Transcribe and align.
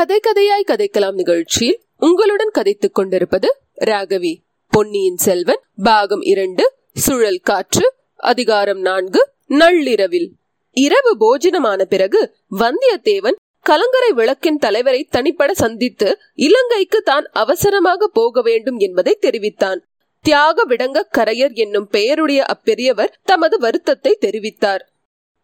கதை 0.00 0.20
கதையாய் 0.20 0.66
கதைக்கலாம் 0.66 1.12
நிகழ்ச்சியில் 1.12 1.80
உங்களுடன் 1.98 2.52
கதைத்துக் 2.58 2.94
கொண்டிருப்பது 2.94 3.48
ராகவி. 3.80 4.32
பொன்னியின் 4.72 5.16
செல்வன் 5.16 5.60
பாகம் 5.82 6.20
இரண்டு 6.22 6.64
சுழல் 6.94 7.38
காற்று 7.38 7.94
அதிகாரம் 8.16 8.80
நான்கு 8.80 9.30
நள்ளிரவில். 9.46 10.28
இரவு 10.76 11.12
போஜனமான 11.18 11.82
பிறகு 11.82 12.34
வந்தியத்தேவன் 12.58 13.38
கலங்கரை 13.66 14.12
விளக்கின் 14.12 14.56
தலைவரை 14.56 15.06
தனிப்பட 15.10 15.54
சந்தித்து 15.54 16.18
இலங்கைக்கு 16.34 17.02
தான் 17.02 17.26
அவசரமாக 17.32 18.08
போக 18.08 18.42
வேண்டும் 18.42 18.78
என்பதை 18.78 19.16
தெரிவித்தான். 19.20 19.82
தியாக 20.24 20.64
விடங்க 20.64 21.06
கரையர் 21.18 21.52
என்னும் 21.54 21.88
பெயருடைய 21.88 22.46
அப்பெரியவர் 22.54 23.12
தமது 23.22 23.58
வருத்தத்தை 23.58 24.18
தெரிவித்தார். 24.20 24.80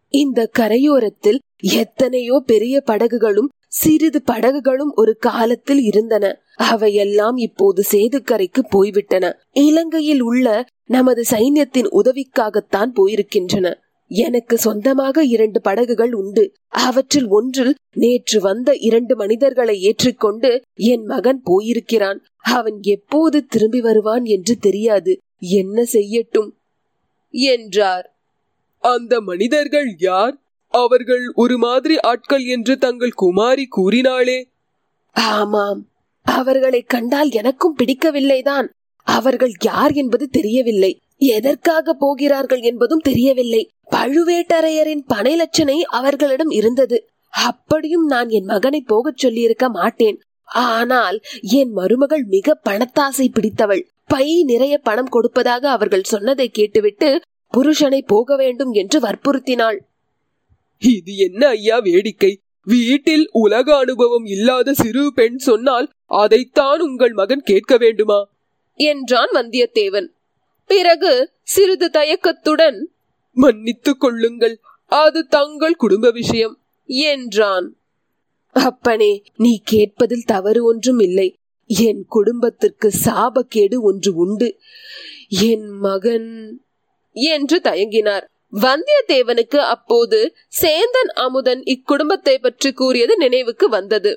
இந்த 0.08 0.50
கரையோரத்தில் 0.58 1.38
எத்தனையோ 1.60 2.42
பெரிய 2.46 2.82
படகுகளும் 2.86 3.50
சிறிது 3.66 4.22
படகுகளும் 4.22 4.92
ஒரு 4.94 5.16
காலத்தில் 5.16 5.80
இருந்தன. 5.80 6.40
அவையெல்லாம் 6.54 7.36
இப்போது 7.36 7.82
சேதுக்கரைக்கு 7.90 8.60
போய்விட்டன. 8.70 9.38
இலங்கையில் 9.52 10.20
உள்ள 10.20 10.66
நமது 10.84 11.24
சைன்யத்தின் 11.30 11.86
உதவிக்காகத்தான் 11.90 12.92
போயிருக்கின்றன. 12.94 13.74
எனக்கு 14.08 14.58
சொந்தமாக 14.58 15.24
இரண்டு 15.24 15.60
படகுகள் 15.60 16.12
உண்டு. 16.12 16.52
அவற்றில் 16.68 17.26
ஒன்றில் 17.26 17.74
நேற்று 17.92 18.40
வந்த 18.40 18.74
இரண்டு 18.74 19.16
மனிதர்களை 19.16 19.80
ஏற்றிக்கொண்டு 19.80 20.62
என் 20.74 21.04
மகன் 21.04 21.40
போயிருக்கிறான். 21.44 22.24
அவன் 22.36 22.78
எப்போது 22.80 23.46
திரும்பி 23.46 23.80
வருவான் 23.80 24.24
என்று 24.24 24.56
தெரியாது. 24.56 25.18
என்ன 25.38 25.82
செய்யட்டும்? 25.82 26.50
என்றார். 27.30 28.16
அந்த 28.78 29.20
மனிதர்கள் 29.20 29.94
யார்? 29.98 30.45
அவர்கள் 30.76 31.30
ஒரு 31.34 31.58
மாதிரி 31.58 32.00
ஆட்கள் 32.00 32.44
என்று 32.44 32.78
தங்கள் 32.78 33.10
குமாரி 33.10 33.68
கூறினாளே. 33.76 34.44
ஆமாம். 35.12 35.88
அவர்களை 36.22 36.82
கண்டால் 36.82 37.30
எனக்கும் 37.30 37.76
பிடிக்கவில்லைதான். 37.82 38.68
அவர்கள் 39.04 39.52
யார் 39.64 39.92
என்பது 39.92 40.28
தெரியவில்லை. 40.28 41.00
எதற்காக 41.16 41.92
போகிறார்கள் 41.92 42.60
என்பதும் 42.60 42.98
தெரியவில்லை. 42.98 43.68
பழுவேட்டரையரின் 43.90 45.02
பனை 45.06 45.40
லட்சணை 45.40 45.80
அவர்களிடம் 45.80 46.50
இருந்தது. 46.50 47.06
அப்படியும் 47.30 48.06
நான் 48.06 48.28
என் 48.28 48.44
மகனை 48.44 48.80
போகச் 48.80 49.16
சொல்லியிருக்க 49.16 49.68
மாட்டேன். 49.68 50.20
ஆனால் 50.44 51.20
என் 51.40 51.72
மருமகள் 51.72 52.24
மிக 52.24 52.60
பணத்தாசை 52.68 53.28
பிடித்தவள். 53.32 53.88
பை 54.06 54.42
நிறைய 54.42 54.78
பணம் 54.78 55.08
கொடுப்பதாக 55.08 55.70
அவர்கள் 55.70 56.02
சொன்னதை 56.02 56.48
கேட்டுவிட்டு 56.48 57.20
புருஷனை 57.56 58.00
போக 58.06 58.36
வேண்டும் 58.36 58.72
என்று 58.72 59.00
வற்புறுத்தினாள். 59.00 59.78
இது 60.78 61.16
என்ன 61.16 61.48
ஐயா 61.48 61.78
வேடிக்கை? 61.78 62.40
வீட்டில் 62.64 63.28
உலக 63.32 63.76
அனுபவம் 63.76 64.24
இல்லாத 64.24 64.72
சிறு 64.72 65.12
பெண் 65.14 65.36
சொன்னால் 65.36 65.88
அதைத்தான் 66.06 66.80
உங்கள் 66.80 67.12
மகன் 67.12 67.42
கேட்க 67.42 67.76
வேண்டுமா? 67.76 68.28
என்றான் 68.74 69.28
வந்தியத்தேவன். 69.32 70.06
பிறகு 70.66 71.30
சிறிது 71.42 71.90
தயக்கத்துடன் 71.90 72.90
மன்னித்துக் 73.32 74.00
கொள்ளுங்கள் 74.00 74.60
அது 74.86 75.26
தங்கள் 75.26 75.74
குடும்ப 75.74 76.10
விஷயம் 76.10 76.58
என்றான். 76.84 77.76
அப்பனே 78.52 79.22
நீ 79.36 79.60
கேட்பதில் 79.64 80.24
தவறு 80.24 80.64
ஒன்றும் 80.64 80.98
இல்லை. 80.98 81.34
என் 81.66 82.04
குடும்பத்திற்கு 82.08 82.92
சாபக்கேடு 83.04 83.80
ஒன்று 83.80 84.14
உண்டு. 84.14 84.58
என் 85.28 85.68
மகன் 85.68 86.60
என்று 87.12 87.60
தயங்கினார். 87.64 88.26
வந்தியத்தேவனுக்கு 88.52 89.56
அப்போது 89.56 90.34
சேந்தன் 90.62 91.12
அமுதன் 91.14 91.62
இக்குடும்பத்தை 91.64 92.34
பற்றி 92.34 92.72
கூறியது 92.72 93.16
நினைவுக்கு 93.16 93.68
வந்தது. 93.68 94.12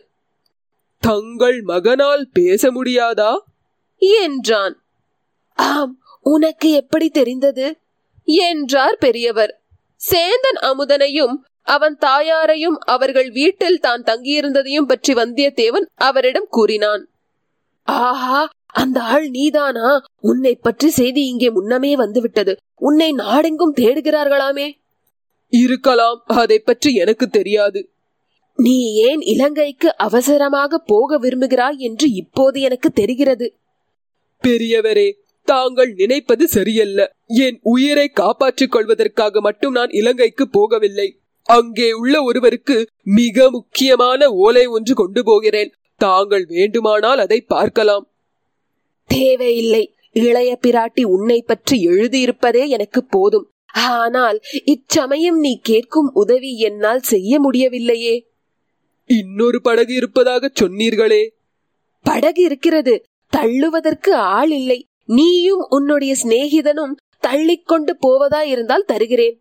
தங்கள் 1.03 1.61
மகனால் 1.61 2.30
பேச 2.33 2.71
முடியாதா? 2.71 3.31
என்றான். 4.02 4.75
ஆம் 5.53 5.94
உனக்கு 6.21 6.71
எப்படி 6.71 7.09
தெரிந்தது? 7.09 7.67
என்றார் 8.26 8.98
பெரியவர். 8.98 9.53
சேந்தன் 10.02 10.59
அமுதனையும் 10.61 11.36
அவன் 11.64 11.98
தாயாரையும் 11.98 12.77
அவர்கள் 12.86 13.30
வீட்டில் 13.30 13.80
தான் 13.80 14.03
தங்கியிருந்ததையும் 14.03 14.87
பற்றி 14.87 15.14
வந்தியத்தேவன் 15.14 15.86
அவரிடம் 15.95 16.48
கூறினான். 16.49 17.03
ஆஹா 17.83 18.49
அந்த 18.73 19.02
ஆள் 19.02 19.30
நீதானா? 19.30 20.05
உன்னை 20.21 20.55
பற்றி 20.55 20.89
செய்தி 20.89 21.25
இங்கே 21.25 21.49
முன்னமே 21.49 21.95
வந்துவிட்டது. 21.95 22.57
உன்னை 22.75 23.11
நாடெங்கும் 23.11 23.75
தேடுகிறார்களாமே? 23.75 24.71
இருக்கலாம். 25.47 26.23
அதை 26.25 26.59
பற்றி 26.59 26.93
எனக்கு 26.93 27.29
தெரியாது. 27.29 27.89
நீ 28.55 28.93
ஏன் 28.93 29.21
இலங்கைக்கு 29.21 29.97
அவசரமாக 29.97 30.77
போக 30.77 31.19
விரும்புகிறாய் 31.19 31.77
என்று 31.77 32.11
இப்போது 32.11 32.61
எனக்கு 32.61 32.91
தெரிகிறது. 32.91 33.53
பெரியவரே 34.43 35.13
தாங்கள் 35.43 35.93
நினைப்பது 35.93 36.47
சரியல்ல. 36.47 37.15
என் 37.25 37.59
உயிரை 37.61 38.08
காப்பாற்றிக் 38.08 38.71
கொள்வதற்காக 38.71 39.41
மட்டும் 39.41 39.71
நான் 39.71 39.89
இலங்கைக்கு 39.89 40.47
போகவில்லை. 40.53 41.17
அங்கே 41.43 41.91
உள்ள 41.91 42.23
ஒருவருக்கு 42.23 42.87
மிக 43.03 43.49
முக்கியமான 43.49 44.29
ஓலை 44.29 44.65
ஒன்று 44.65 44.93
கொண்டு 44.93 45.23
போகிறேன். 45.23 45.73
தாங்கள் 45.95 46.45
வேண்டுமானால் 46.45 47.19
அதை 47.19 47.41
பார்க்கலாம். 47.41 48.08
தேவையில்லை. 49.09 49.93
இளைய 50.11 50.58
பிராட்டி 50.61 51.03
உன்னை 51.03 51.42
பற்றி 51.42 51.87
எழுதியிருப்பதே 51.87 52.67
எனக்கு 52.67 53.03
போதும். 53.03 53.47
ஆனால் 53.73 54.39
இச்சமயம் 54.65 55.39
நீ 55.39 55.59
கேட்கும் 55.64 56.09
உதவி 56.14 56.58
என்னால் 56.58 57.02
செய்ய 57.02 57.39
முடியவில்லையே. 57.39 58.15
இன்னொரு 59.05 59.61
படகு 59.61 59.93
இருப்பதாக 59.93 60.52
சொன்னீர்களே. 60.61 61.30
படகு 62.03 62.42
இருக்கிறது. 62.43 63.03
தள்ளுவதற்கு 63.30 64.14
ஆள் 64.14 64.52
இல்லை. 64.52 64.80
நீயும் 65.05 65.65
உன்னுடைய 65.70 66.15
சிநேகிதனும் 66.23 66.95
தள்ளிக்கொண்டு 67.27 67.95
போவதா 67.99 68.41
இருந்தால் 68.43 68.87
தருகிறேன். 68.87 69.37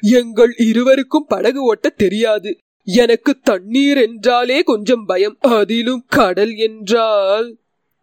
எங்கள் 0.00 0.54
இருவருக்கும் 0.58 1.26
படகு 1.28 1.62
ஓட்ட 1.62 1.88
தெரியாது. 1.88 2.56
எனக்கு 2.84 3.38
தண்ணீர் 3.38 3.98
என்றாலே 3.98 4.62
கொஞ்சம் 4.62 5.04
பயம். 5.04 5.36
அதிலும் 5.40 6.04
கடல் 6.08 6.54
என்றால் 6.54 7.48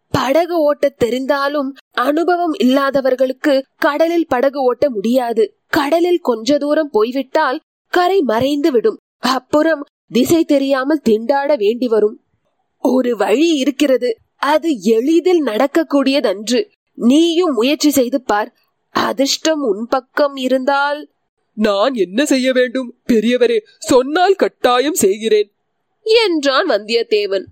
படகு 0.09 0.59
ஓட்ட 0.59 0.95
தெரிந்தாலும் 1.05 1.69
அனுபவம் 1.91 2.53
இல்லாதவர்களுக்கு 2.53 3.63
கடலில் 3.75 4.27
படகு 4.27 4.61
ஓட்ட 4.61 4.89
முடியாது. 4.89 5.57
கடலில் 5.67 6.19
கொஞ்ச 6.19 6.57
தூரம் 6.57 6.89
போய்விட்டால் 6.89 7.59
கரை 7.87 8.21
மறைந்து 8.21 8.71
விடும். 8.71 8.97
அப்புறம் 9.19 9.83
திசை 10.07 10.45
தெரியாமல் 10.45 11.01
திண்டாட 11.09 11.57
வேண்டி 11.57 11.87
வரும். 11.87 12.23
ஒரு 12.79 13.17
வழி 13.17 13.49
இருக்கிறது. 13.49 14.17
அது 14.35 14.81
எளிதில் 14.81 15.43
நடக்கக்கூடியதன்று. 15.43 16.69
நீயும் 16.93 17.53
முயற்சி 17.53 17.89
செய்து 17.89 18.21
பார். 18.21 18.53
அதிர்ஷ்டம் 18.89 19.61
உன் 19.61 19.87
பக்கம் 19.89 20.35
இருந்தால். 20.35 21.09
நான் 21.53 21.93
என்ன 21.93 22.25
செய்ய 22.25 22.51
வேண்டும்? 22.53 22.95
பெரியவரே 23.07 23.57
சொன்னால் 23.79 24.35
கட்டாயம் 24.35 24.93
செய்கிறேன். 24.93 25.53
என்றான் 26.01 26.69
வந்தியத்தேவன். 26.69 27.45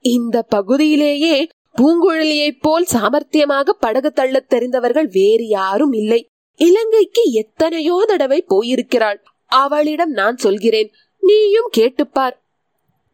இந்த 0.00 0.42
பகுதியிலேயே 0.42 1.48
பூங்குழலியைப் 1.76 2.58
போல் 2.60 2.86
சாமர்த்தியமாக 2.92 3.70
படகு 3.70 4.12
தள்ளத் 4.12 4.48
தெரிந்தவர்கள் 4.48 5.06
வேறு 5.06 5.46
யாரும் 5.46 5.92
இல்லை. 5.92 6.26
இலங்கைக்கு 6.56 7.22
எத்தனையோ 7.22 8.04
தடவை 8.06 8.44
போயிருக்கிறாள். 8.48 9.22
அவளிடம் 9.46 10.10
நான் 10.10 10.36
சொல்கிறேன். 10.36 10.92
நீயும் 11.20 11.70
கேட்டுப்பார் 11.76 12.36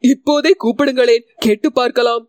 இப்போதே 0.01 0.55
கூப்பிடுங்களேன். 0.65 1.23
கேட்டு 1.37 1.73
பார்க்கலாம். 1.73 2.29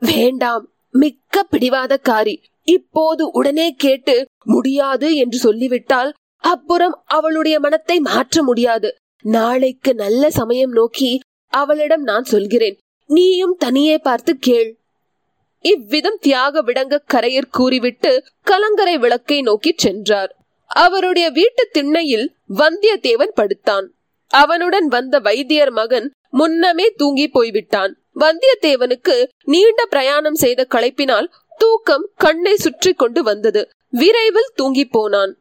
வேண்டாம். 0.00 0.72
மிக்க 0.90 1.46
பிடிவாதக்காரி. 1.50 2.42
இப்போது 2.62 3.30
உடனே 3.30 3.70
கேட்டு 3.70 4.26
முடியாது 4.44 5.14
என்று 5.14 5.38
சொல்லிவிட்டால் 5.38 6.12
அப்புறம் 6.38 7.02
அவளுடைய 7.04 7.60
மனத்தை 7.60 8.00
மாற்ற 8.00 8.42
முடியாது. 8.42 8.94
நாளைக்கு 9.22 9.94
நல்ல 9.94 10.30
சமயம் 10.30 10.70
நோக்கி 10.70 11.20
அவளிடம் 11.46 12.02
நான் 12.02 12.24
சொல்கிறேன். 12.24 12.78
நீயும் 13.10 13.56
தனியே 13.56 13.98
பார்த்து 13.98 14.36
கேள். 14.36 14.78
இவ்விதம் 15.60 16.18
தியாக 16.20 16.62
விடங்க 16.62 17.02
கரையர் 17.14 17.50
கூறிவிட்டு 17.50 18.24
கலங்கரை 18.42 18.98
விளக்கை 18.98 19.40
நோக்கி 19.40 19.72
சென்றார். 19.76 20.36
அவருடைய 20.66 21.30
வீட்டு 21.30 21.68
திண்ணையில் 21.72 22.34
வந்தியத்தேவன் 22.54 23.34
படுத்தான். 23.34 23.86
அவனுடன் 24.30 24.86
வந்த 24.86 25.18
வைத்தியர் 25.18 25.70
மகன் 25.70 26.12
முன்னமே 26.30 26.90
தூங்கி 26.90 27.28
போய்விட்டான். 27.28 27.92
வந்தியத்தேவனுக்கு 28.14 29.28
நீண்ட 29.44 29.86
பிரயாணம் 29.86 30.34
செய்த 30.34 30.66
களைப்பினால் 30.74 31.30
தூக்கம் 31.56 32.10
கண்ணை 32.16 32.54
சுற்றி 32.56 32.92
கொண்டு 32.92 33.22
வந்தது. 33.22 33.70
விரைவில் 33.90 34.52
தூங்கி 34.54 34.84
போனான். 34.86 35.32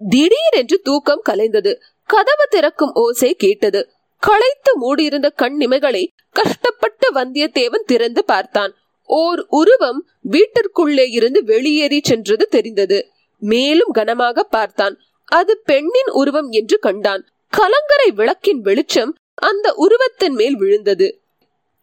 திடீரென்று 0.00 0.80
தூக்கம் 0.80 1.22
கலைந்தது. 1.28 1.74
கதவு 2.08 2.46
திறக்கும் 2.50 2.92
ஓசை 2.94 3.34
கேட்டது. 3.34 3.90
களைத்து 4.26 4.78
மூடியிருந்த 4.78 5.28
கண் 5.30 5.56
நிமைகளை 5.60 6.06
கஷ்டப்பட்டு 6.30 7.12
வந்தியத்தேவன் 7.12 7.84
திறந்து 7.86 8.24
பார்த்தான். 8.24 8.74
ஓர் 9.04 9.46
உருவம் 9.48 10.06
வீட்டிற்குள்ளே 10.30 11.10
இருந்து 11.10 11.44
வெளியேறி 11.44 12.00
சென்றது 12.02 12.46
தெரிந்தது. 12.46 13.08
மேலும் 13.38 13.92
கனமாக 13.92 14.42
பார்த்தான். 14.42 14.98
அது 15.24 15.60
பெண்ணின் 15.64 16.10
உருவம் 16.12 16.50
என்று 16.50 16.78
கண்டான். 16.78 17.26
கலங்கரை 17.48 18.10
விளக்கின் 18.10 18.60
வெளிச்சம் 18.60 19.14
அந்த 19.34 19.74
உருவத்தின் 19.74 20.34
மேல் 20.34 20.56
விழுந்தது. 20.56 21.22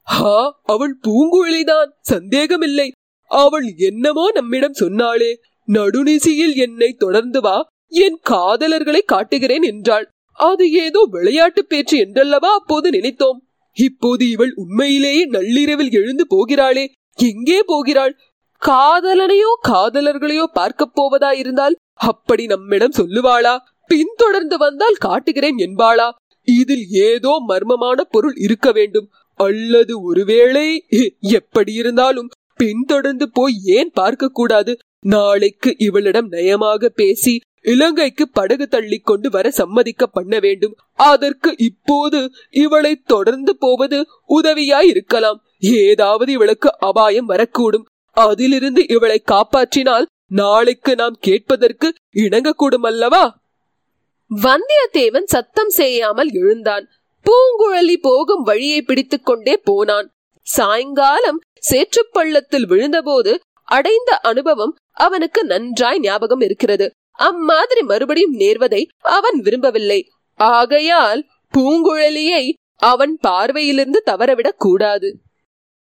ஹா 0.03 0.59
அவள் 0.63 0.97
பூங்குழலிதான். 1.07 1.91
சந்தேகமில்லை. 2.01 2.91
அவள் 3.25 3.73
என்னமோ 3.77 4.31
நம்மிடம் 4.31 4.79
சொன்னாளே. 4.79 5.33
நடுநிசியில் 5.65 6.55
என்னை 6.55 6.93
தொடர்ந்து 6.93 7.41
வா. 7.41 7.67
என் 7.87 8.19
காதலர்களை 8.29 9.01
காட்டுகிறேன் 9.05 9.61
என்றாள். 9.61 10.07
அது 10.39 10.71
ஏதோ 10.71 11.07
விளையாட்டு 11.11 11.65
பேச்சு 11.65 11.97
என்றல்லவா 11.97 12.53
அப்போது 12.53 12.89
நினைத்தோம். 12.89 13.39
இப்போது 13.77 14.29
இவள் 14.29 14.53
உண்மையிலேயே 14.55 15.25
நள்ளிரவில் 15.25 15.91
எழுந்து 15.91 16.25
போகிறாளே. 16.29 16.85
எங்கே 17.17 17.63
போகிறாள்? 17.65 18.13
காதலனையோ 18.61 19.51
காதலர்களையோ 19.67 20.43
பார்க்கப் 20.43 20.95
போவதா 20.95 21.31
இருந்தால் 21.31 21.75
அப்படி 22.01 22.45
நம்மிடம் 22.45 22.97
சொல்லுவாளா? 22.97 23.57
பின்தொடர்ந்து 23.89 24.57
வந்தால் 24.57 24.97
காட்டுகிறேன் 24.99 25.57
என்பாளா? 25.57 26.07
இதில் 26.47 26.85
ஏதோ 26.87 27.31
மர்மமான 27.47 28.01
பொருள் 28.09 28.35
இருக்க 28.35 28.71
வேண்டும். 28.71 29.09
அல்லது 29.39 29.93
ஒருவேளை 30.03 30.67
எப்படி 31.19 31.73
இருந்தாலும் 31.73 32.29
பின்தொடர்ந்து 32.55 33.29
போய் 33.31 33.53
ஏன் 33.63 33.91
பார்க்க 33.93 34.27
கூடாது? 34.27 34.77
நாளைக்கு 35.05 35.75
இவளிடம் 35.77 36.31
நயமாக 36.31 36.85
பேசி 36.85 37.33
இலங்கைக்கு 37.61 38.29
படகு 38.29 38.67
தள்ளி 38.67 38.97
கொண்டு 38.97 39.29
வர 39.29 39.51
சம்மதிக்க 39.51 40.07
பண்ண 40.07 40.39
வேண்டும். 40.39 40.77
அதற்கு 40.93 41.55
இப்போது 41.57 42.31
இவளை 42.49 42.95
தொடர்ந்து 42.95 43.57
போவது 43.57 44.07
உதவியாய் 44.29 44.85
இருக்கலாம் 44.85 45.43
ஏதாவது 45.59 46.31
இவளுக்கு 46.31 46.69
அபாயம் 46.79 47.29
வரக்கூடும். 47.29 47.83
அதிலிருந்து 48.11 48.87
இவளை 48.87 49.23
காப்பாற்றினால் 49.31 50.05
நாளைக்கு 50.27 50.95
நாம் 50.95 51.17
கேட்பதற்கு 51.19 51.93
இணங்கக்கூடும் 52.15 52.85
அல்லவா? 52.85 53.39
வந்தியத்தேவன் 54.43 55.23
சத்தம் 55.25 55.69
செய்யாமல் 55.69 56.31
எழுந்தான். 56.31 56.87
பூங்குழலி 57.25 57.95
போகும் 58.01 58.43
வழியை 58.43 58.81
பிடித்துக் 58.81 59.25
கொண்டே 59.25 59.57
போனான். 59.57 60.09
சாயங்காலம் 60.41 61.39
சேற்றுப்பள்ளத்தில் 61.71 62.67
விழுந்தபோது 62.67 63.37
அடைந்த 63.63 64.17
அனுபவம் 64.17 64.75
அவனுக்கு 64.91 65.43
நன்றாய் 65.43 65.99
ஞாபகம் 65.99 66.39
இருக்கிறது. 66.39 66.91
அம்மாதிரி 67.11 67.81
மறுபடியும் 67.81 68.39
நேர்வதை 68.39 68.85
அவன் 68.99 69.39
விரும்பவில்லை. 69.39 70.09
ஆகையால் 70.35 71.25
பூங்குழலியை 71.57 72.53
அவன் 72.75 73.19
பார்வையிலிருந்து 73.27 74.01
தவறவிடக் 74.05 74.57
கூடாது. 74.57 75.17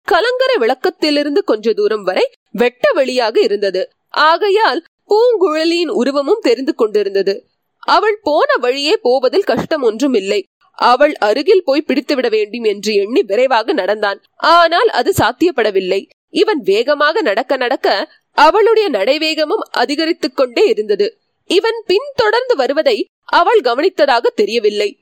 கலங்கரை 0.03 0.55
விளக்கத்திலிருந்து 0.55 1.37
கொஞ்ச 1.37 1.73
தூரம் 1.73 2.03
வரை 2.03 2.29
வெட்ட 2.51 2.91
வெளியாக 2.95 3.37
இருந்தது. 3.37 3.89
ஆகையால் 4.09 4.83
பூங்குழலியின் 5.09 5.87
உருவமும் 5.87 6.39
தெரிந்து 6.41 6.75
கொண்டிருந்தது. 6.75 7.45
அவள் 7.79 8.19
போன 8.21 8.55
வழியே 8.55 8.97
போவதில் 9.01 9.43
கஷ்டம் 9.43 9.81
ஒன்றும் 9.81 10.13
இல்லை. 10.13 10.43
அவள் 10.71 11.15
அருகில் 11.15 11.63
போய் 11.65 11.85
பிடித்துவிட 11.87 12.29
வேண்டும் 12.29 12.63
என்று 12.63 12.93
எண்ணி 12.93 13.23
விரைவாக 13.23 13.73
நடந்தான். 13.73 14.21
ஆனால் 14.35 14.87
அது 14.87 15.13
சாத்தியப்படவில்லை. 15.17 16.05
இவன் 16.29 16.61
வேகமாக 16.63 17.21
நடக்க 17.21 17.55
நடக்க 17.55 18.11
அவளுடைய 18.37 18.89
நடைவேகமும் 18.89 19.63
அதிகரித்துக் 19.71 20.35
கொண்டே 20.35 20.65
இருந்தது. 20.67 21.17
இவன் 21.49 21.83
பின்தொடர்ந்து 21.85 22.55
வருவதை 22.55 23.05
அவள் 23.25 23.59
கவனித்ததாக 23.59 24.25
தெரியவில்லை. 24.35 24.99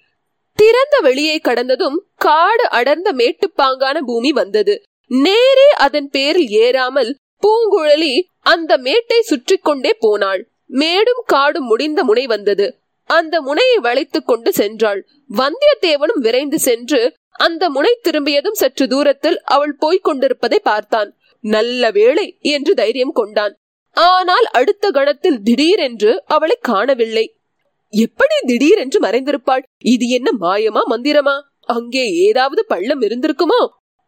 திறந்த 0.55 0.99
வெளியை 1.01 1.39
கடந்ததும் 1.39 1.97
காடு 2.15 2.69
அடர்ந்த 2.69 3.11
மேட்டுப்பாங்கான 3.11 3.99
பூமி 4.05 4.31
வந்தது. 4.31 4.81
நேரே 5.07 5.69
அதன் 5.77 6.09
பேரில் 6.09 6.51
ஏறாமல் 6.59 7.11
பூங்குழலி 7.41 8.13
அந்த 8.39 8.77
மேட்டை 8.77 9.19
சுற்றி 9.21 9.57
கொண்டே 9.57 9.93
போனாள். 9.99 10.47
மேடும் 10.65 11.23
காடும் 11.25 11.65
முடிந்த 11.65 12.03
முனை 12.03 12.25
வந்தது. 12.25 12.77
அந்த 13.09 13.41
முனையை 13.41 13.77
வளைத்துக் 13.77 14.27
கொண்டு 14.27 14.51
சென்றாள். 14.51 15.01
வந்தியத்தேவனும் 15.37 16.19
விரைந்து 16.19 16.59
சென்று 16.59 17.13
அந்த 17.31 17.69
முனை 17.69 17.99
திரும்பியதும் 18.01 18.53
சற்று 18.53 18.87
தூரத்தில் 18.87 19.41
அவள் 19.41 19.75
போய்க் 19.75 20.03
கொண்டிருப்பதை 20.03 20.59
பார்த்தான். 20.59 21.17
நல்ல 21.45 21.91
வேளை 21.91 22.25
என்று 22.39 22.73
தைரியம் 22.73 23.11
கொண்டான். 23.11 23.53
ஆனால் 23.97 24.45
அடுத்த 24.51 24.85
கணத்தில் 24.91 25.41
திடீரென்று 25.41 26.11
அவளை 26.25 26.57
காணவில்லை. 26.61 27.25
எப்படி 27.93 28.37
திடீரென்று 28.45 28.99
மறைந்திருப்பாள்? 28.99 29.63
இது 29.85 30.05
என்ன 30.07 30.29
மாயமா 30.41 30.81
மந்திரமா? 30.89 31.35
அங்கே 31.67 32.05
ஏதாவது 32.27 32.61
பள்ளம் 32.65 33.01
இருந்திருக்குமோ? 33.01 33.61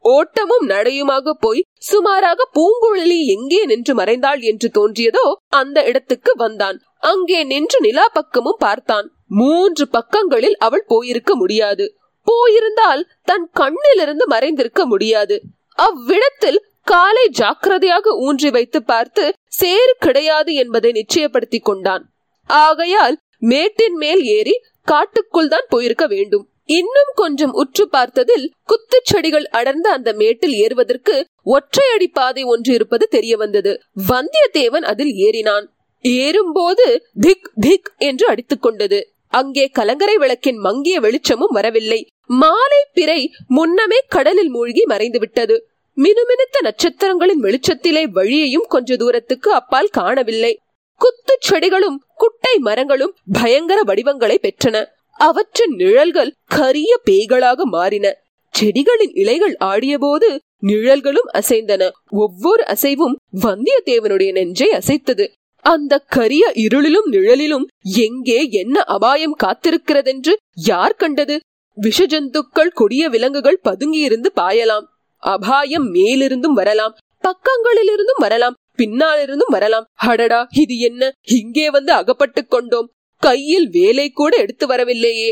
ஓட்டமும் 0.06 0.66
நடையுமாக 0.68 1.34
போய் 1.39 1.62
சுமாராக 1.78 2.42
பூங்குழலி 2.56 3.19
எங்கே 3.25 3.62
நின்று 3.66 3.94
மறைந்தாள் 3.95 4.42
என்று 4.42 4.68
தோன்றியதோ 4.74 5.24
அந்த 5.51 5.78
இடத்துக்கு 5.84 6.31
வந்தான். 6.36 6.78
அங்கே 7.04 7.39
நின்று 7.44 7.80
நிலா 7.80 8.06
பக்கமும் 8.13 8.60
பார்த்தான். 8.60 9.07
மூன்று 9.39 9.86
பக்கங்களில் 9.88 10.57
அவள் 10.57 10.86
போயிருக்க 10.88 11.31
முடியாது. 11.36 11.86
போயிருந்தால் 12.28 13.01
தன் 13.24 13.48
கண்ணிலிருந்து 13.60 14.25
மறைந்திருக்க 14.30 14.81
முடியாது. 14.86 15.36
அவ்விடத்தில் 15.78 16.60
காலை 16.89 17.25
ஜாக்கிரதையாக 17.30 18.13
ஊன்றி 18.25 18.50
வைத்து 18.50 18.80
பார்த்து 18.84 19.24
சேறு 19.60 19.94
கிடையாது 20.00 20.51
என்பதை 20.54 20.92
நிச்சயப்படுத்திக் 20.98 21.68
கொண்டான். 21.69 22.04
ஆகையால் 22.50 23.16
மேட்டின் 23.51 23.98
மேல் 24.04 24.22
ஏறி 24.36 24.56
காட்டுக்குள் 24.84 25.48
தான் 25.48 25.68
போயிருக்க 25.69 26.06
வேண்டும். 26.07 26.45
இன்னும் 26.80 27.12
கொஞ்சம் 27.16 27.54
உற்று 27.62 27.84
பார்த்ததில் 27.92 28.45
குத்துச் 28.69 29.10
செடிகள் 29.12 29.48
அடர்ந்த 29.60 29.88
அந்த 29.89 30.10
மேட்டில் 30.13 30.56
ஏறுவதற்கு 30.63 31.16
ஒற்றையடி 31.56 32.07
பாதை 32.13 32.44
ஒன்று 32.44 32.72
இருப்பது 32.74 33.06
தெரிய 33.07 33.34
வந்தது. 33.38 33.74
வந்தியத்தேவன் 34.12 34.88
அதில் 34.92 35.13
ஏறினான். 35.28 35.66
ஏறும்போது 36.04 36.88
திக் 37.19 37.48
திக் 37.60 37.89
என்று 38.10 38.25
அடித்துக் 38.28 38.62
கொண்டது. 38.62 39.00
அங்கே 39.39 39.66
கலங்கரை 39.78 40.18
விளக்கின் 40.18 40.60
மங்கிய 40.66 40.98
வெளிச்சமும் 41.00 41.56
வரவில்லை. 41.57 42.01
மாலை 42.42 42.81
பிறை 42.94 43.22
முன்னமே 43.48 44.00
கடலில் 44.16 44.50
மூழ்கி 44.50 44.84
மறைந்து 44.86 45.19
விட்டது 45.19 45.57
மினுமினுத்த 46.02 46.62
நட்சத்திரங்களின் 46.62 47.42
வெளிச்சத்திலே 47.42 48.04
வழியையும் 48.04 48.66
கொஞ்ச 48.68 48.96
தூரத்துக்கு 48.96 49.54
அப்பால் 49.54 49.88
காணவில்லை. 49.88 50.58
குத்துச் 51.02 51.42
செடிகளும் 51.42 52.02
குட்டை 52.16 52.58
மரங்களும் 52.58 53.16
பயங்கர 53.32 53.82
வடிவங்களை 53.82 54.40
பெற்றன. 54.42 54.86
அவற்றின் 55.10 55.76
நிழல்கள் 55.76 56.34
கரிய 56.46 57.00
பேய்களாக 57.10 57.62
மாறின. 57.64 58.18
செடிகளின் 58.60 59.12
இலைகள் 59.14 59.56
ஆடியபோது 59.60 60.40
நிழல்களும் 60.64 61.30
அசைந்தன. 61.34 61.90
ஒவ்வொரு 62.10 62.64
அசைவும் 62.66 63.16
வந்தியத்தேவனுடைய 63.42 64.32
நெஞ்சை 64.32 64.70
அசைத்தது. 64.70 65.32
அந்த 65.60 65.98
கரிய 65.98 66.52
இருளிலும் 66.56 67.10
நிழலிலும் 67.12 67.66
எங்கே 67.98 68.48
என்ன 68.50 68.84
அபாயம் 68.84 69.36
காத்திருக்கிறதென்று 69.44 70.34
யார் 70.66 70.94
கண்டது? 70.94 71.40
விஷஜந்துக்கள் 71.82 72.72
கொடிய 72.74 73.10
விலங்குகள் 73.10 73.62
பதுங்கியிருந்து 73.64 74.26
பாயலாம். 74.36 74.96
அபாயம் 75.33 75.88
மேலிருந்தும் 75.94 76.57
வரலாம் 76.60 76.96
பக்கங்களிலிருந்தும் 77.24 78.24
வரலாம் 78.25 78.55
பின்னாலிருந்தும் 78.77 79.53
வரலாம். 79.55 79.86
அடடா 79.96 80.48
இது 80.53 80.79
என்ன? 80.79 81.12
இங்கே 81.31 81.69
வந்து 81.69 81.91
அகப்பட்டுக் 81.93 82.50
கொண்டோம். 82.50 82.88
கையில் 83.24 83.69
வேலை 83.69 84.10
கூட 84.10 84.38
எடுத்து 84.38 84.67
வரவில்லையே. 84.67 85.31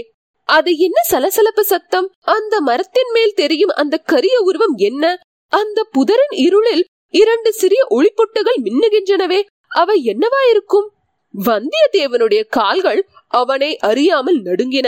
அது 0.50 0.78
என்ன 0.78 1.02
சலசலப்பு 1.02 1.64
சத்தம்? 1.64 2.08
அந்த 2.20 2.62
மரத்தின் 2.62 3.12
மேல் 3.14 3.34
தெரியும் 3.34 3.70
அந்த 3.70 3.98
கரிய 3.98 4.40
உருவம் 4.40 4.76
என்ன? 4.76 5.04
அந்த 5.52 5.88
புதரின் 5.92 6.36
இருளில் 6.46 6.84
இரண்டு 7.14 7.54
சிறிய 7.54 7.82
ஒளிப்பொட்டுகள் 7.90 8.60
மின்னுகின்றனவே. 8.64 9.40
அவை 9.68 9.98
என்னவா 10.06 10.42
இருக்கும்? 10.50 10.88
வந்தியத்தேவனுடைய 11.34 12.42
கால்கள் 12.50 13.08
அவனை 13.28 13.78
அறியாமல் 13.78 14.42
நடுங்கின. 14.42 14.88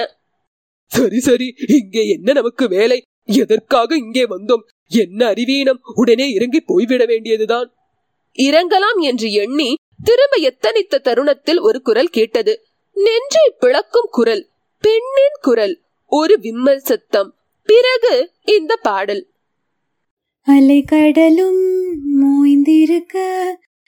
சரி 0.91 1.19
சரி 1.19 1.47
இங்கே 1.67 2.03
என்ன 2.07 2.33
நமக்கு 2.33 2.67
வேலை? 2.67 3.01
எதற்காக 3.23 3.95
இங்கே 3.95 4.25
வந்தோம்? 4.25 4.65
என்ன 4.87 5.25
அறிவீனம்? 5.25 5.79
உடனே 5.95 6.29
இறங்கி 6.29 6.59
போய்விட 6.59 7.05
வேண்டியதுதான். 7.05 7.73
இறங்கலாம் 8.33 8.99
என்று 8.99 9.31
எண்ணி 9.31 9.73
திரும்ப 10.03 10.37
எத்தனித்த 10.37 10.99
தருணத்தில் 10.99 11.59
ஒரு 11.59 11.81
குரல் 11.81 12.07
கேட்டது. 12.07 12.61
நெஞ்சை 12.93 13.53
பிளக்கும் 13.59 14.07
குரல் 14.11 14.47
பெண்ணின் 14.81 15.37
குரல் 15.41 15.79
ஒரு 16.07 16.37
விம்மல் 16.41 16.79
சத்தம். 16.79 17.35
பிறகு 17.65 18.31
இந்த 18.43 18.75
பாடல். 18.75 19.27
அலைக்கடலும் 20.47 21.93
மோய்ந்திருக்க 22.21 23.43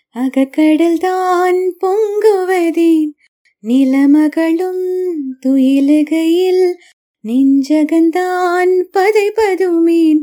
அகக்கடல் 0.09 0.97
தான் 0.97 1.75
பொங்குவதேன். 1.81 3.09
நிலமகளும் 3.61 5.13
துயிலுகையில் 5.45 6.73
நெஞ்சகந்தான் 7.23 8.83
பதைபதுமேன் 8.93 10.19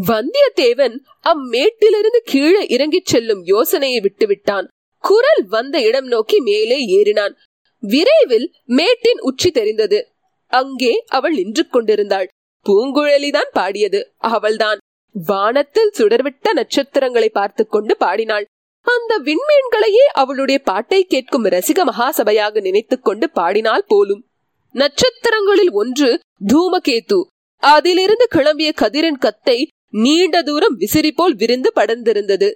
வந்தியத்தேவன் 0.00 0.98
அம்மேட்டிலிருந்து 1.24 2.18
கீழே 2.24 2.66
இறங்கிச் 2.66 3.06
செல்லும் 3.06 3.44
யோசனையை 3.44 4.00
விட்டுவிட்டான். 4.00 4.66
குரல் 4.98 5.46
வந்த 5.48 5.80
இடம் 5.80 6.06
நோக்கி 6.06 6.40
மேலே 6.40 7.02
ஏறினான். 7.02 7.34
விரைவில் 7.80 8.54
மேட்டின் 8.64 9.20
உச்சி 9.20 9.50
தெரிந்தது. 9.50 10.08
அங்கே 10.46 11.04
அவள் 11.08 11.34
நின்று 11.34 11.68
கொண்டிருந்தாள். 11.68 12.28
பூங்குழலிதான் 12.64 13.48
பாடியது. 13.52 14.12
அவள்தான். 14.16 14.78
வானத்தில் 15.26 15.90
சுடர்விட்ட 15.98 16.52
நட்சத்திரங்களை 16.52 17.28
பார்த்து 17.28 17.66
கொண்டு 17.66 17.96
பாடினாள். 17.96 18.44
அந்த 18.80 19.20
விண்மீன்களையே 19.24 20.04
அவளுடைய 20.12 20.60
பாட்டை 20.60 21.04
கேட்கும் 21.04 21.44
ரசிக 21.44 21.84
மகாசபையாக 21.84 22.60
நினைத்துக் 22.60 23.04
கொண்டு 23.04 23.30
பாடினாள் 23.30 23.84
போலும். 23.86 24.26
நட்சத்திரங்களில் 24.72 25.72
ஒன்று 25.72 26.20
தூமகேது. 26.52 27.22
அதிலிருந்து 27.58 28.28
கிளம்பிய 28.34 28.72
கதிரின் 28.80 29.18
கத்தை 29.18 29.68
நீண்ட 29.96 30.42
தூரம் 30.42 30.74
விசிறி 30.74 31.12
போல் 31.12 31.34
விரிந்து 31.34 31.72
படர்ந்திருந்தது. 31.74 32.54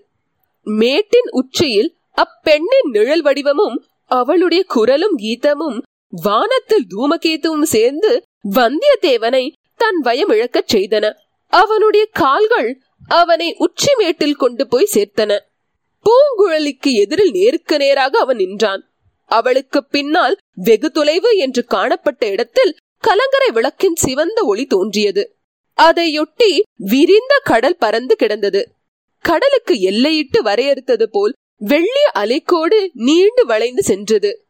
மேட்டின் 0.63 1.29
உச்சியில் 1.31 1.97
அப்பெண்ணின் 2.15 2.91
நிழல் 2.91 3.23
வடிவமும் 3.23 3.85
அவளுடைய 4.07 4.65
குரலும் 4.65 5.19
கீதமும் 5.19 5.83
வானத்தில் 6.23 6.87
தூமகேத்துவும் 6.97 7.63
சேர்ந்து 7.63 8.23
வந்தியத்தேவனை 8.51 9.53
தன் 9.77 10.01
வயம் 10.05 10.33
இழக்கச் 10.33 10.75
செய்தன. 10.75 11.15
அவனுடைய 11.47 12.09
கால்கள் 12.13 12.83
அவனை 13.09 13.55
உச்சி 13.59 13.95
மேட்டில் 13.97 14.37
கொண்டு 14.37 14.69
போய் 14.69 14.91
சேர்த்தன. 14.95 15.39
பூங்குழலிக்கு 16.05 16.93
எதிரில் 16.93 17.31
நேருக்கு 17.31 17.77
நேராக 17.77 18.19
அவன் 18.19 18.37
நின்றான். 18.37 18.91
அவளுக்கு 19.25 19.85
பின்னால் 19.85 20.37
வெகு 20.55 20.91
தொலைவு 20.91 21.37
என்று 21.37 21.65
காணப்பட்ட 21.65 22.27
இடத்தில் 22.27 22.77
கலங்கரை 22.99 23.51
விளக்கின் 23.51 23.95
சிவந்த 23.95 24.43
ஒளி 24.45 24.67
தோன்றியது. 24.67 25.38
அதையொட்டி 25.83 26.61
விரிந்த 26.77 27.41
கடல் 27.45 27.77
பறந்து 27.77 28.17
கிடந்தது. 28.17 28.73
கடலுக்கு 29.19 29.75
எல்லையிட்டு 29.75 30.39
வரையறுத்தது 30.39 31.03
போல் 31.03 31.33
வெள்ளி 31.57 32.05
அலைக்கோடு 32.15 32.89
நீண்டு 32.93 33.47
வளைந்து 33.47 33.83
சென்றது. 33.83 34.47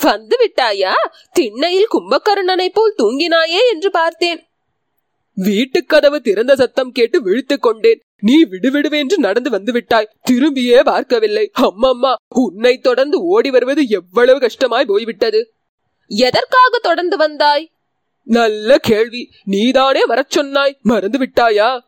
வந்து 0.00 0.36
விட்டாயா? 0.46 0.92
திண்ணையில் 1.32 1.88
கும்பகர்ணனை 1.92 2.68
போல் 2.72 2.94
தூங்கினாயே? 2.98 3.58
என்று 3.72 3.90
பார்த்தேன். 3.90 4.46
வீட்டு 5.34 5.84
கதவு 5.84 6.20
திறந்த 6.20 6.56
சத்தம் 6.56 6.92
கேட்டு 6.92 7.22
விழித்துக் 7.22 7.62
கொண்டேன். 7.62 8.00
நீ 8.20 8.44
விடுவிடுவென்று 8.44 9.16
நடந்து 9.16 9.50
வந்து 9.50 9.72
விட்டாய். 9.72 10.08
திரும்பியே 10.30 10.84
பார்க்கவில்லை. 10.84 11.50
அம்மம்மா 11.60 12.14
உன்னை 12.34 12.78
தொடர்ந்து 12.78 13.20
ஓடி 13.20 13.50
வருவது 13.50 13.86
எவ்வளவு 13.86 14.38
கஷ்டமாய் 14.38 14.86
போய்விட்டது. 14.86 15.52
எதற்காக 16.06 16.78
தொடர்ந்து 16.78 17.16
வந்தாய்? 17.16 17.70
நல்ல 18.28 18.78
கேள்வி. 18.78 19.30
நீதானே 19.44 20.06
வரச் 20.06 20.30
சொன்னாய். 20.30 20.78
மறந்து 20.82 21.18
விட்டாயா? 21.18 21.80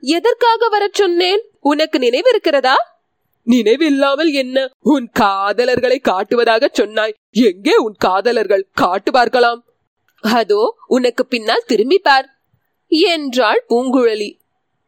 எதற்காக 0.00 0.68
வரச் 0.68 0.94
சொன்னேன்? 0.94 1.42
உனக்கு 1.60 1.98
நினைவிருக்கிறதா? 1.98 2.74
நினைவில்லாமல் 3.42 4.32
என்ன? 4.32 4.70
உன் 4.80 5.10
காதலர்களை 5.20 5.98
காட்டுவதாக 6.04 6.68
சொன்னாய். 6.72 7.14
எங்கே 7.30 7.76
உன் 7.76 7.94
காதலர்கள்? 7.98 8.68
காட்டு 8.72 9.12
பார்க்கலாம். 9.12 9.64
அதோ 10.20 10.76
உனக்கு 10.86 11.26
பின்னால் 11.26 11.62
திரும்பி 11.66 11.98
பார். 11.98 12.28
என்றாள் 12.86 13.64
பூங்குழலி. 13.68 14.38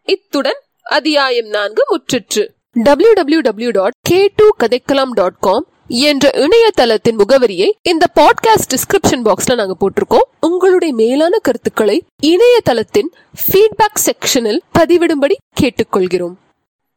இத்துடன் 0.05 0.61
அத்தியாயம் 0.83 1.47
நான்கு 1.47 1.83
முற்றிற்று. 1.91 2.49
W 2.73 3.13
W 3.13 3.41
W 3.41 3.71
dot 3.71 3.93
K 4.01 4.33
two 4.37 4.49
Kathaikkalam 4.59 5.11
dot 5.11 5.39
com 5.39 5.67
என்ற 5.87 6.31
இணையதளத்தின் 6.35 7.19
முகவரியை 7.19 7.71
இந்த 7.83 8.07
பாட்காஸ்ட் 8.15 8.75
டிஸ்கிரிப்ஷன் 8.75 9.33
பாக்ஸ்ல 9.33 9.55
நாங்க 9.55 9.77
போட்டிருக்கோம். 9.81 10.29
உங்களுடைய 10.41 10.95
மேலான 10.95 11.39
கருத்துக்களை 11.43 12.05
இணையதளத்தின் 12.23 13.11
ஃபீட்பேக் 13.47 14.01
செக்ஷனில் 14.05 14.59
பதிவிடும்படி 14.79 15.35
கேட்டுக்கொள்கிறோம். 15.61 16.35